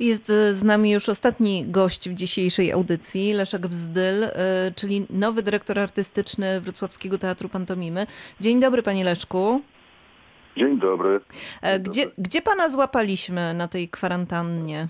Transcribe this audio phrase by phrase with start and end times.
[0.00, 4.30] Jest e, z nami już ostatni gość w dzisiejszej audycji, Leszek Bzdyl, e,
[4.76, 8.06] czyli nowy dyrektor artystyczny Wrocławskiego Teatru Pantomimy.
[8.40, 9.60] Dzień dobry, panie Leszku.
[10.56, 11.20] Dzień dobry.
[11.62, 14.88] E, Gdzie, gdzie pana złapaliśmy na tej kwarantannie?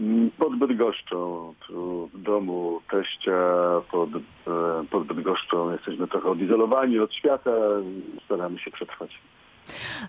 [0.00, 3.32] Mm, Pod Bydgoszczą, tu w domu teścia
[3.90, 4.20] pod, e,
[4.90, 5.72] pod Bydgoszczą.
[5.72, 7.50] Jesteśmy trochę odizolowani od świata.
[8.24, 9.10] Staramy się przetrwać.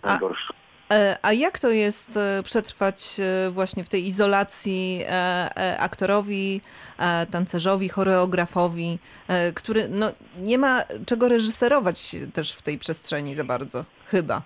[0.01, 0.53] A- Najgorsze.
[0.91, 5.01] E, A jak to jest e, przetrwać e, właśnie w tej izolacji
[5.79, 6.61] aktorowi,
[7.31, 8.99] tancerzowi, choreografowi,
[9.55, 14.41] który no, nie ma czego reżyserować też w tej przestrzeni za bardzo, chyba.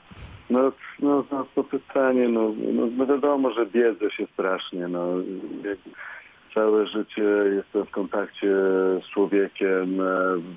[0.50, 4.88] No, no, no to pytanie, no, no, no wiadomo, że biedzę się strasznie.
[4.88, 5.08] No.
[6.54, 7.24] Całe życie
[7.56, 8.48] jestem w kontakcie
[9.02, 9.98] z człowiekiem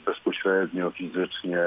[0.07, 1.61] bezpośrednio, fizycznie.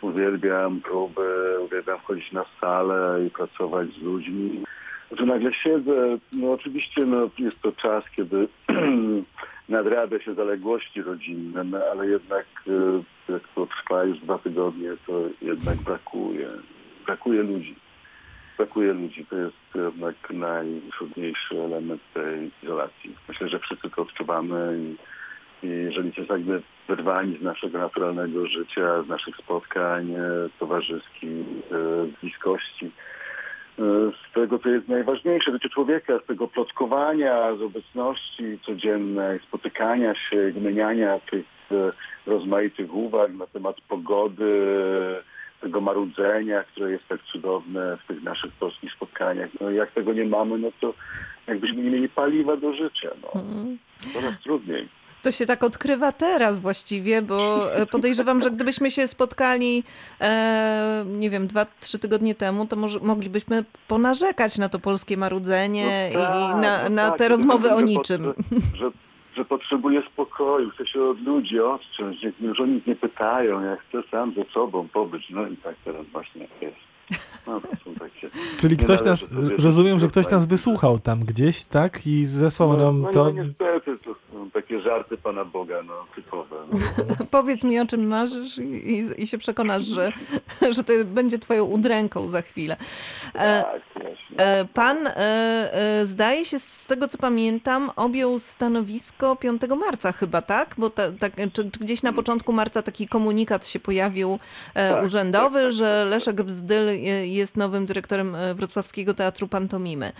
[0.00, 4.64] Uwielbiam próby, uwielbiam wchodzić na salę i pracować z ludźmi.
[5.12, 8.48] Że nagle siedzę, no oczywiście no, jest to czas, kiedy
[9.68, 15.22] nadrabia się zaległości rodzinne, no, ale jednak e, jak to trwa już dwa tygodnie, to
[15.42, 16.48] jednak brakuje.
[17.06, 17.74] Brakuje ludzi.
[18.56, 19.26] Brakuje ludzi.
[19.26, 23.16] To jest jednak najtrudniejszy element tej izolacji.
[23.28, 24.96] Myślę, że wszyscy to odczuwamy i,
[25.62, 30.20] i jeżeli jesteśmy wyrwani z naszego naturalnego życia, z naszych spotkań e,
[30.58, 37.56] towarzyskich, e, z bliskości, e, z tego, co jest najważniejsze, życie człowieka, z tego plotkowania,
[37.56, 41.92] z obecności codziennej, spotykania się, gmieniania tych e,
[42.26, 44.66] rozmaitych uwag na temat pogody,
[45.60, 49.50] tego marudzenia, które jest tak cudowne w tych naszych polskich spotkaniach.
[49.60, 50.94] No jak tego nie mamy, no to
[51.46, 53.10] jakbyśmy nie mieli paliwa do życia.
[53.22, 53.42] No.
[54.12, 54.88] Coraz trudniej.
[55.28, 59.82] To się tak odkrywa teraz właściwie, bo e, podejrzewam, że gdybyśmy się spotkali,
[60.20, 66.10] e, nie wiem, dwa, trzy tygodnie temu, to może moglibyśmy ponarzekać na to polskie marudzenie
[66.14, 68.32] No i tak, na, no na tak, te rozmowy że o niczym.
[68.74, 68.90] Że,
[69.36, 73.76] że potrzebuję spokoju, chcę się od ludzi odciąć, niech już o nic nie pytają, ja
[73.76, 75.30] chcę sam ze sobą pobyć.
[75.30, 76.87] No i tak teraz właśnie jest.
[77.46, 78.30] No to są takie...
[78.58, 79.26] Czyli Nie ktoś nas,
[79.58, 82.06] rozumiem, że ktoś nas wysłuchał tam gdzieś, tak?
[82.06, 83.24] I zesłał No, nam no, to.
[83.24, 86.56] no niestety, to są takie żarty Pana Boga, no typowe.
[86.72, 86.78] No.
[87.30, 90.12] Powiedz mi, o czym marzysz i, i, i się przekonasz, że,
[90.76, 92.76] że to będzie twoją udręką za chwilę.
[93.34, 93.97] E, Tak,
[94.74, 100.74] Pan, e, e, zdaje się, z tego co pamiętam, objął stanowisko 5 marca chyba, tak?
[100.78, 104.38] Bo ta, tak, czy, czy gdzieś na początku marca taki komunikat się pojawił
[104.74, 106.94] e, Tak, urzędowy, tak, tak, że tak, Leszek Bzdyl e,
[107.26, 110.12] jest nowym dyrektorem e, Wrocławskiego Teatru Pantomimy.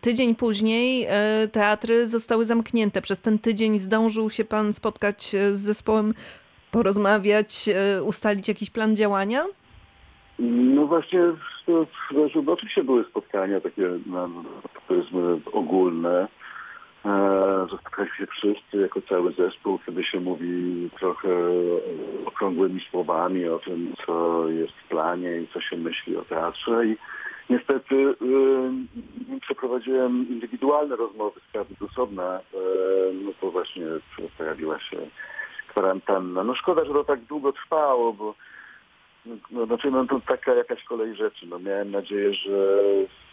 [0.00, 3.02] Tydzień później e, teatry zostały zamknięte.
[3.02, 6.14] Przez ten tydzień zdążył się pan spotkać e, z zespołem,
[6.70, 9.46] porozmawiać, e, ustalić jakiś plan działania?
[10.38, 11.20] No właśnie,
[11.66, 11.86] to
[12.46, 14.28] oczywiście były spotkania takie, no,
[14.88, 16.28] powiedzmy, ogólne,
[17.04, 21.28] e, spotkaliśmy się wszyscy jako cały zespół, kiedy się mówi trochę
[22.24, 26.96] okrągłymi słowami o tym, co jest w planie i co się myśli o teatrze i
[27.50, 32.58] niestety y, przeprowadziłem indywidualne rozmowy z każdym osobna, e,
[33.24, 33.86] no to właśnie
[34.38, 34.96] pojawiła się
[35.68, 36.44] kwarantanna.
[36.44, 38.34] No szkoda, że to tak długo trwało, bo
[39.50, 41.46] no, znaczy, no to taka jakaś kolej rzeczy.
[41.46, 42.82] No, miałem nadzieję, że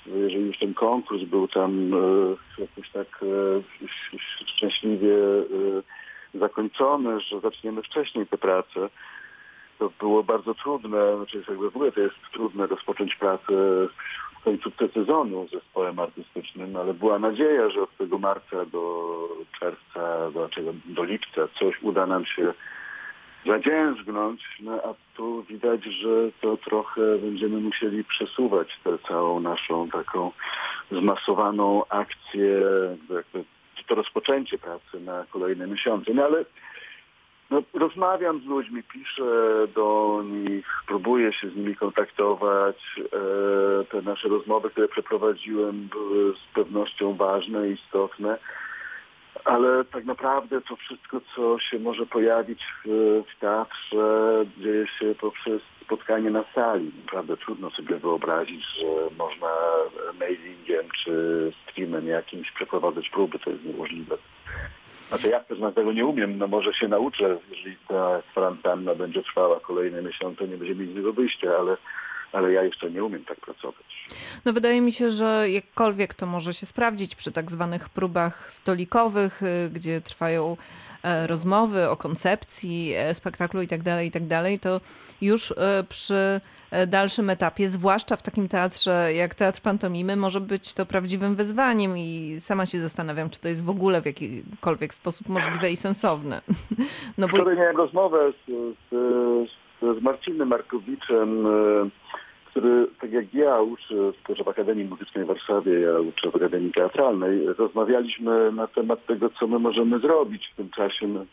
[0.05, 3.88] jeżeli już ten konkurs był tam e, jakoś tak e,
[4.45, 8.89] szczęśliwie e, zakończony, że zaczniemy wcześniej tę pracę.
[9.79, 13.53] To było bardzo trudne, znaczy jakby w ogóle to jest trudne rozpocząć pracę
[14.39, 19.16] w końcówce sezonu z zespołem artystycznym, ale była nadzieja, że od tego marca do
[19.59, 20.50] czerwca, do,
[20.85, 22.53] do lipca coś uda nam się
[23.45, 26.09] zadzierzgnąć, no a tu widać, że
[26.41, 30.31] to trochę będziemy musieli przesuwać tę całą naszą taką
[30.91, 32.61] zmasowaną akcję,
[33.09, 33.44] jakby
[33.89, 36.13] to rozpoczęcie pracy na kolejne miesiące.
[36.13, 36.45] No ale
[37.50, 43.00] no, rozmawiam z ludźmi, piszę do nich, próbuję się z nimi kontaktować.
[43.00, 48.38] E, te nasze rozmowy, które przeprowadziłem, były z pewnością ważne i istotne.
[49.45, 52.89] Ale tak naprawdę to wszystko, co się może pojawić w,
[53.36, 56.91] w teatrze, dzieje się poprzez spotkanie na sali.
[57.06, 59.47] Naprawdę trudno sobie wyobrazić, że można
[60.19, 63.39] mailingiem czy streamem jakimś przeprowadzać próby.
[63.39, 64.18] To jest niemożliwe.
[65.07, 69.24] Znaczy ja też na tego nie umiem, no może się nauczę, jeżeli ta kwarantanna będzie
[69.24, 71.77] trwała kolejne miesiące, nie będziemy mieć innego wyjścia, ale,
[72.31, 74.07] ale ja jeszcze nie umiem tak pracować.
[74.45, 79.43] No wydaje mi się, że jakkolwiek to może się sprawdzić przy tak zwanych próbach stolikowych,
[79.43, 80.57] y, gdzie trwają
[81.27, 84.81] rozmowy o koncepcji spektaklu itd., tak itd., tak to
[85.21, 85.53] już
[85.89, 86.41] przy
[86.87, 92.35] dalszym etapie, zwłaszcza w takim teatrze jak Teatr Pantomimy, może być to prawdziwym wyzwaniem i
[92.39, 96.41] sama się zastanawiam, czy to jest w ogóle w jakikolwiek sposób możliwe i sensowne.
[97.17, 97.37] No bo...
[97.37, 98.51] Wczoraj miałem rozmowę z,
[98.91, 98.93] z,
[99.81, 101.47] z Marcinem Markowiczem,
[102.45, 103.95] który, tak jak ja uczę
[104.27, 109.29] też w Akademii Muzycznej w Warszawie, ja uczę w Akademii Teatralnej, rozmawialiśmy na temat tego,
[109.29, 111.07] co my możemy zrobić w tym czasie.
[111.07, 111.25] No,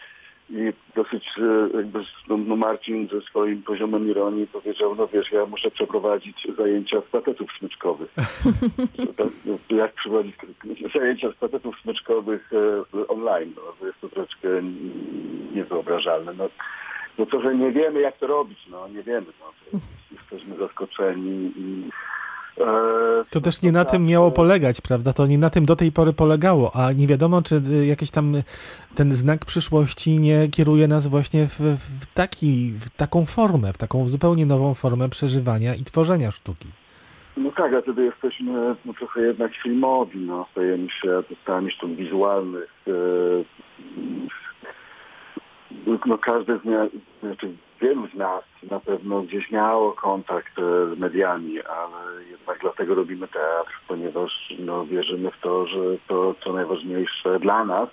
[0.50, 1.98] I dosyć e, jakby
[2.28, 7.10] no, no Marcin ze swoim poziomem ironii powiedział, no wiesz, ja muszę przeprowadzić zajęcia z
[7.10, 8.14] patetów smyczkowych.
[9.70, 10.34] jak przeprowadzić
[10.94, 13.52] zajęcia z patetów smyczkowych e, online?
[13.56, 14.48] No, jest to troszeczkę
[15.54, 16.32] niewyobrażalne.
[16.38, 16.48] No,
[17.18, 19.26] no to, że nie wiemy, jak to robić, no nie wiemy.
[19.40, 19.80] No,
[20.12, 21.88] jesteśmy zaskoczeni i
[22.60, 25.12] e, to też nie na tym miało polegać, prawda?
[25.12, 28.34] To nie na tym do tej pory polegało, a nie wiadomo, czy y, jakiś tam
[28.34, 28.42] y,
[28.94, 34.08] ten znak przyszłości nie kieruje nas właśnie w, w, taki, w taką formę, w taką
[34.08, 36.68] zupełnie nową formę przeżywania i tworzenia sztuki.
[37.36, 42.72] No tak, a wtedy jesteśmy no, trochę jednak filmowi, no, stajemy się podstawami sztuk wizualnych.
[45.86, 46.88] Yy, no, każdy z nas,
[47.22, 47.48] znaczy
[47.80, 53.28] wielu z nas na pewno gdzieś miało kontakt e, z mediami, ale jednak dlatego robimy
[53.28, 57.88] teatr, ponieważ no, wierzymy w to, że to, co najważniejsze dla nas,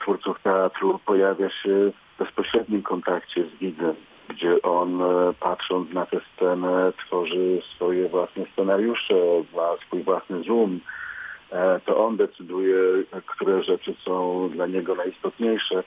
[0.00, 3.94] twórców teatru, pojawia się w bezpośrednim kontakcie z widzem,
[4.28, 5.06] gdzie on e,
[5.40, 9.14] patrząc na tę scenę tworzy swoje własne scenariusze,
[9.86, 10.80] swój własny zoom,
[11.52, 12.76] e, to on decyduje,
[13.26, 15.82] które rzeczy są dla niego najistotniejsze.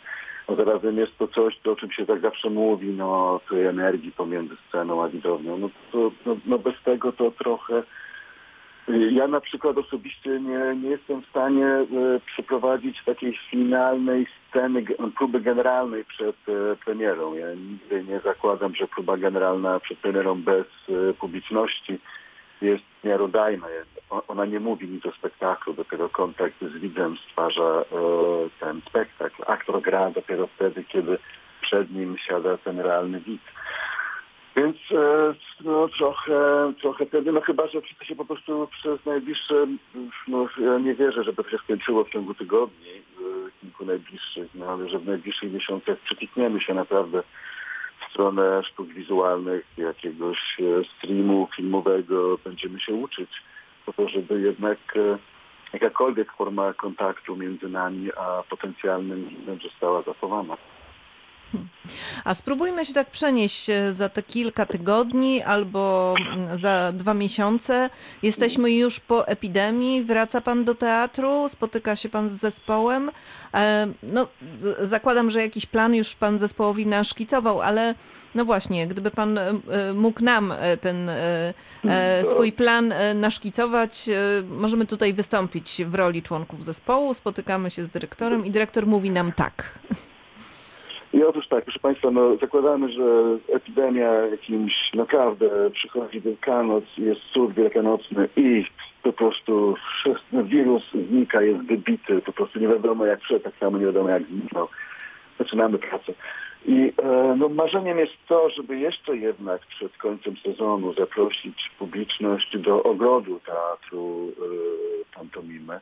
[0.49, 4.55] No zarazem jest to coś, o czym się tak zawsze mówi, no tej energii pomiędzy
[4.67, 5.57] sceną a widownią.
[5.57, 7.83] No, to, no, no bez tego to trochę...
[9.11, 11.85] Ja na przykład osobiście nie, nie jestem w stanie e,
[12.25, 14.83] przeprowadzić takiej finalnej sceny,
[15.17, 17.33] próby generalnej przed e, premierą.
[17.33, 21.99] Ja nigdy nie zakładam, że próba generalna przed premierą bez e, publiczności
[22.67, 23.67] jest miarodajna.
[24.27, 27.85] Ona nie mówi nic o spektaklu, dopiero kontakt z widzem stwarza e,
[28.59, 29.43] ten spektakl.
[29.47, 31.17] Aktor gra dopiero wtedy, kiedy
[31.61, 33.43] przed nim siada ten realny widz.
[34.55, 35.33] Więc e,
[35.63, 36.33] no, trochę,
[36.81, 39.67] trochę wtedy, no chyba, że wszyscy się po prostu przez najbliższe,
[40.27, 44.65] no ja nie wierzę, żeby to się skończyło w ciągu tygodni, e, kilku najbliższych, no
[44.65, 47.23] ale że w najbliższych miesiącach przytikniemy się naprawdę
[48.13, 53.29] stronę sztuk wizualnych, jakiegoś e, streamu filmowego będziemy się uczyć
[53.85, 55.17] po to, żeby jednak e,
[55.73, 60.57] jakakolwiek forma kontaktu między nami a potencjalnym widzem została zachowana.
[62.23, 67.89] A spróbujmy się tak przenieść e, za te kilka tygodni albo mm, za dwa miesiące.
[68.23, 73.11] Jesteśmy już po epidemii, wraca pan do teatru, spotyka się pan z zespołem.
[73.53, 74.27] E, no,
[74.81, 77.95] zakładam, że jakiś plan już pan zespołowi naszkicował, ale
[78.35, 79.53] no właśnie, gdyby pan e,
[79.93, 81.09] mógł nam ten
[82.23, 84.09] swój plan naszkicować,
[84.49, 89.31] możemy tutaj wystąpić w roli członków zespołu, spotykamy się z dyrektorem i dyrektor mówi nam
[89.31, 89.79] tak.
[91.13, 97.53] I otóż tak, proszę Państwa, no, zakładamy, że epidemia jakimś naprawdę przychodzi Wielkanoc, jest cud
[97.53, 98.65] wielkanocny i
[99.03, 99.75] po prostu
[100.43, 104.23] wirus znika, jest wybity, po prostu nie wiadomo jak przed, tak samo nie wiadomo jak
[104.23, 104.67] zniknął.
[105.39, 106.13] Zaczynamy pracę.
[106.65, 112.83] I e, no, marzeniem jest to, żeby jeszcze jednak przed końcem sezonu zaprosić publiczność do
[112.83, 115.79] ogrodu teatru e, Pantomimy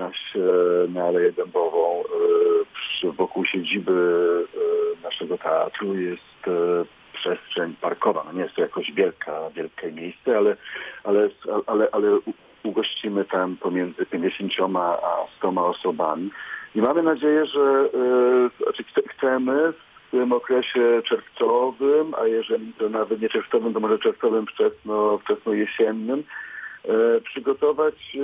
[0.00, 0.10] na,
[0.88, 2.02] na Aleję Dębową
[3.04, 3.92] e, wokół siedziby
[5.00, 8.24] e, naszego teatru jest e, przestrzeń parkowa.
[8.26, 10.56] No nie jest to jakoś wielka, wielkie miejsce, ale,
[11.04, 11.28] ale,
[11.66, 12.18] ale, ale
[12.62, 16.30] ugościmy tam pomiędzy 50 a 100 osobami.
[16.74, 17.88] I mamy nadzieję, że
[18.62, 24.46] znaczy chcemy w tym okresie czerwcowym, a jeżeli to nawet nie czerwcowym, to może czerwcowym
[24.46, 26.49] wczesno, wczesno jesiennym, E,
[27.24, 28.20] przygotować e,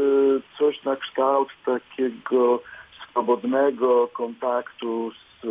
[0.59, 2.63] coś na kształt takiego
[3.11, 5.47] swobodnego kontaktu z,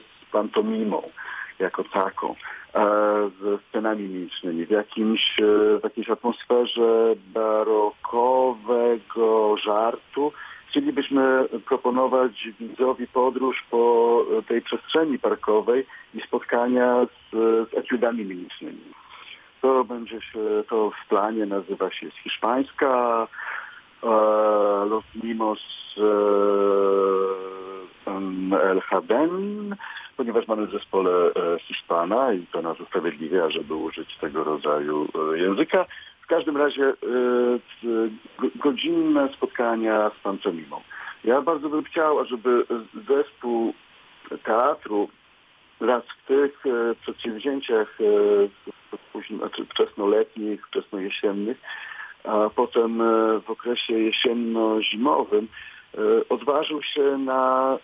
[0.00, 1.02] z pantomimą
[1.58, 2.34] jako taką,
[3.42, 5.44] ze scenami mimicznymi, w, jakimś, e,
[5.78, 8.46] w jakiejś atmosferze barokowego
[9.56, 10.32] żartu.
[10.68, 17.30] Chcielibyśmy proponować widzowi podróż po tej przestrzeni parkowej i spotkania z,
[17.70, 18.80] z etiudami mimicznymi.
[19.62, 20.38] To będzie się,
[20.68, 23.26] to w planie nazywa się hiszpańska
[24.02, 24.06] e,
[24.90, 25.60] Los Mimos
[25.98, 26.02] e,
[28.70, 29.76] El Haden,
[30.16, 35.84] ponieważ mamy w zespole e, Hiszpana i to nas usprawiedliwia, żeby użyć tego rodzaju języka.
[36.22, 36.92] W każdym razie
[38.56, 40.80] godzinne spotkania z pantomimą.
[41.24, 42.66] Ja bardzo bym chciał, żeby
[43.08, 43.74] zespół
[44.44, 45.08] teatru
[45.80, 51.60] raz w tych e, przedsięwzięciach e, znaczy wczesnoletnich, wczesnojesiennych,
[52.24, 53.04] a potem e,
[53.40, 55.48] w okresie jesienno-zimowym
[56.28, 57.78] odważył się na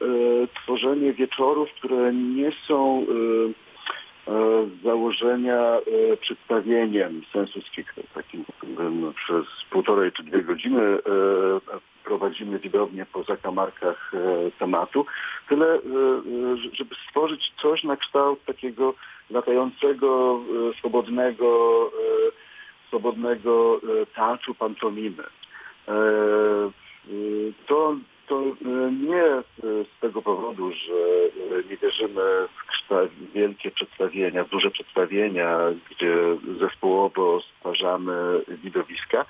[0.55, 3.07] tworzenie wieczorów, które nie są
[4.27, 5.79] z założenia
[6.21, 7.61] przedstawieniem sensu.
[8.15, 8.45] Takim
[9.17, 10.99] przez półtorej czy dwie godziny
[12.19, 14.13] prowadzimy widownię po zakamarkach
[14.59, 15.07] tematu.
[15.49, 15.81] Tyle,
[16.73, 18.95] żeby stworzyć coś na kształt takiego
[19.31, 20.41] latającego,
[20.79, 21.91] swobodnego
[22.95, 25.23] swobodnego e, teatru pantomimy.
[25.23, 26.71] E, e,
[27.67, 27.97] to,
[28.29, 28.43] to
[28.91, 30.95] nie z tego powodu, że
[31.71, 32.23] nie wierzymy
[32.91, 35.59] w wielkie przedstawienia, duże przedstawienia,
[35.91, 36.17] gdzie
[36.61, 39.25] zespołowo stwarzamy widowiska,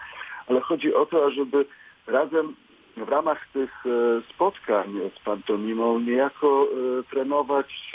[0.47, 1.65] ale chodzi o to, żeby
[2.07, 2.55] razem
[2.97, 3.85] w ramach tych
[4.35, 6.69] spotkań z pantomimą niejako
[7.11, 7.93] trenować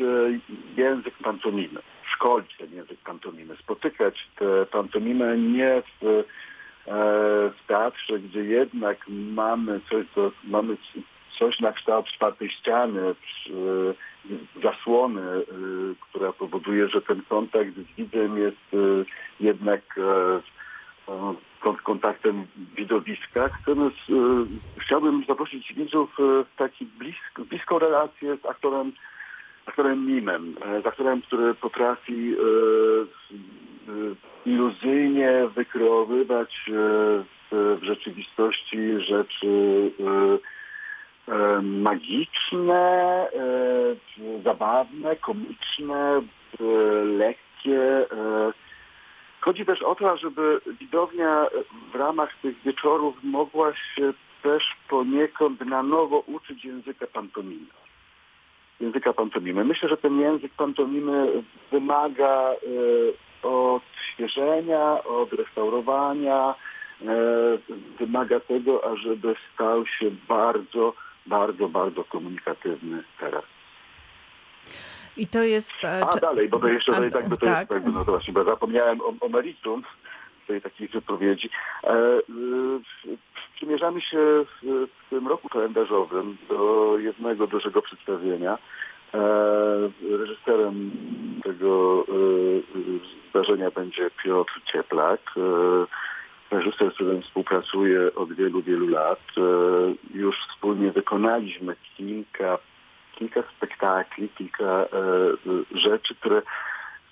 [0.77, 1.81] język pantomimy
[2.19, 6.23] szkolić ten język pantomimy, spotykać tę pantomimę nie w, e,
[7.49, 10.05] w teatrze, gdzie jednak mamy coś,
[10.43, 10.77] mamy
[11.39, 13.13] coś na kształt czwartej ściany, e,
[14.63, 15.43] zasłony, e,
[16.01, 18.75] która powoduje, że ten kontakt z widzem jest
[19.39, 19.81] jednak
[21.83, 22.47] kontaktem
[22.77, 23.49] widowiska.
[23.59, 23.97] Natomiast
[24.77, 28.91] chciałbym zaprosić widzów w taki blisk, bliską relację z aktorem
[29.69, 32.37] aktorem mimem, z aktorem, który potrafi e,
[33.91, 36.73] e, iluzyjnie wykreowywać e,
[37.51, 39.91] w rzeczywistości rzeczy
[41.61, 43.27] magiczne,
[44.43, 46.21] zabawne, komiczne,
[47.17, 48.05] lekkie.
[49.39, 51.45] Chodzi też o to, żeby widownia
[51.91, 57.65] w ramach tych wieczorów mogła się też poniekąd na nowo uczyć języka pantomimy
[58.79, 59.65] języka pantomimy.
[59.65, 66.55] Myślę, że ten język pantomimy wymaga e, odświeżenia, odrestaurowania,
[67.01, 67.05] e,
[67.99, 70.93] wymaga tego, ażeby stał się bardzo,
[71.25, 73.58] bardzo, bardzo komunikatywny teraz.
[75.17, 75.83] I to jest...
[75.83, 77.59] E, A dalej, bo to jeszcze A, tak, to tak.
[77.59, 79.83] jest, jakby, no to właśnie, bo zapomniałem o, o meritum
[80.47, 81.49] tej takiej wypowiedzi.
[81.83, 82.19] E,
[83.55, 88.57] przymierzamy się w, w tym roku kalendarzowym do jednego dużego przedstawienia.
[89.13, 89.19] E,
[90.17, 90.91] reżyserem
[91.43, 95.21] tego e, zdarzenia będzie Piotr Cieplak.
[95.37, 96.09] E,
[96.51, 99.19] reżyser, z którym współpracuję od wielu, wielu lat.
[99.37, 99.41] E,
[100.17, 102.57] już wspólnie wykonaliśmy kilka,
[103.19, 104.87] kilka spektakli, kilka e,
[105.71, 106.41] rzeczy, które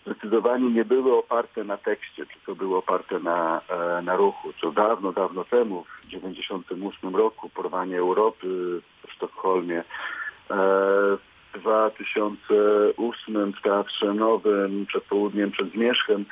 [0.06, 4.54] zdecydowanie nie były oparte na tekście, tylko były oparte na, e, na ruchu.
[4.62, 8.48] To dawno, dawno temu, w 1998 roku, porwanie Europy
[9.08, 9.84] w Sztokholmie, e,
[11.54, 16.26] w 2008 w Teatrze Nowym, przed południem, przed Zmierzchem.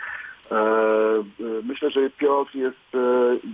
[0.52, 1.24] E,
[1.64, 2.98] myślę, że Piotr jest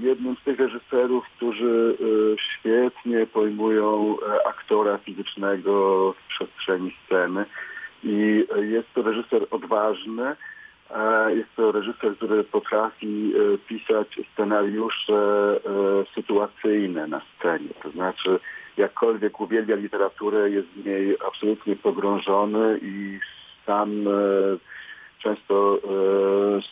[0.02, 1.98] jednym z tych reżyserów, którzy
[2.38, 7.46] świetnie pojmują aktora fizycznego w przestrzeni sceny
[8.04, 10.36] i jest to reżyser odważny,
[10.90, 15.60] e, jest to reżyser, który potrafi e, pisać scenariusze e,
[16.16, 17.70] sytuacyjne na scenie.
[17.84, 18.40] To znaczy,
[18.78, 23.20] jakkolwiek uwielbia literaturę, jest w niej absolutnie pogrążony i
[23.66, 23.90] sam
[25.24, 25.80] często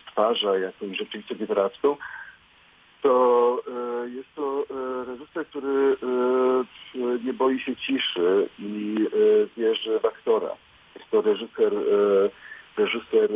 [0.01, 1.97] stwarza jakąś rzeczywistość literacką,
[3.01, 3.63] to
[4.05, 4.65] jest to
[5.07, 5.97] reżyser, który
[7.25, 8.95] nie boi się ciszy i
[9.57, 10.55] wierzy w aktora.
[11.11, 12.29] To reżyser, e,
[12.77, 13.29] reżyser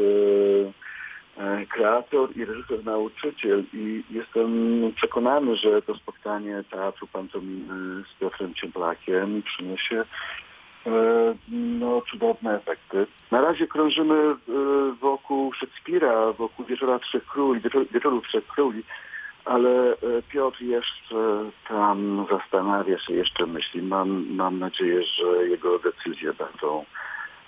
[1.38, 4.52] e, e, kreator i reżyser nauczyciel i jestem
[4.96, 10.04] przekonany, że to spotkanie Teatru Pantomimy z Piotrem Ciemplakiem przyniesie
[11.50, 13.08] no, cudowne efekty.
[13.32, 14.36] Na razie krążymy
[15.02, 17.62] wokół Szekspira, wokół Wieczora Trzech Króli,
[17.92, 18.84] Wieczorów Trzech Króli,
[19.46, 19.96] ale
[20.30, 23.82] Piotr jeszcze tam zastanawia się, jeszcze myśli.
[23.82, 26.86] Mam, mam nadzieję, że jego decyzje będą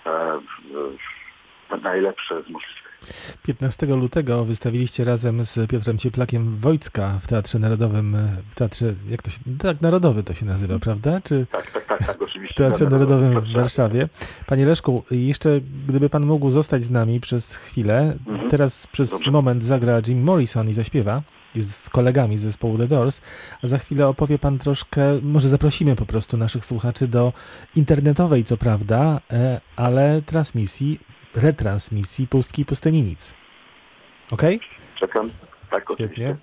[0.06, 2.86] E, najlepsze z możliwych.
[3.44, 8.18] 15 lutego wystawiliście razem z Piotrem Cieplakiem Wojcka w Teatrze Narodowym,
[8.52, 11.22] w Teatrze, jak to się, tak, Narodowy to się nazywa, prawda?
[11.24, 12.54] Czy tak, tak, tak, tak oczywiście.
[12.54, 14.10] W Teatrze Narodowym w Warszawie.
[14.46, 18.50] Panie Leszku, jeszcze gdyby pan mógł zostać z nami przez chwilę, mhm.
[18.50, 19.32] teraz przez Dobrze.
[19.32, 21.22] moment zagra Jim Morrison i zaśpiewa
[21.62, 23.22] z kolegami z zespołu The Doors,
[23.64, 27.34] a za chwilę opowie pan troszkę, może zaprosimy po prostu naszych słuchaczy do
[27.76, 31.00] internetowej, co prawda, e, ale transmisji,
[31.36, 33.34] retransmisji Pustki Pustyni Nic.
[34.32, 34.56] Okej?
[34.56, 34.68] Okay?
[34.96, 35.30] Czekam.
[35.70, 36.06] Tak, Świetnie.
[36.06, 36.38] oczywiście.